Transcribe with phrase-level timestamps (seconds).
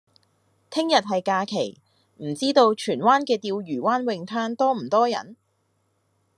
[0.71, 1.79] 聽日係假期，
[2.17, 5.35] 唔知道荃灣嘅釣魚灣泳灘多唔多人？